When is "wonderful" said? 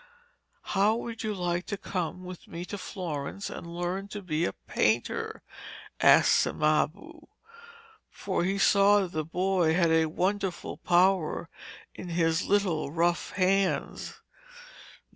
10.07-10.77